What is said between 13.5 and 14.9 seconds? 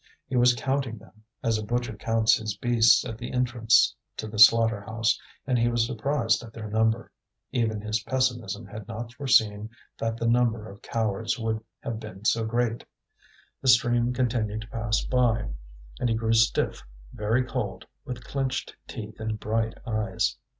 The stream continued to